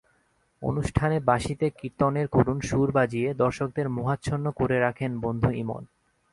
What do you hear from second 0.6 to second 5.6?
অনুষ্ঠানে বাঁশিতে কীর্তনের করুণ সুর বাজিয়ে দর্শকদের মোহাচ্ছন্ন করে রাখেন বন্ধু